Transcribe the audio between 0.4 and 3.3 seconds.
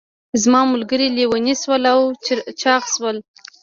زما ملګري لیوني شول او چاغ شول.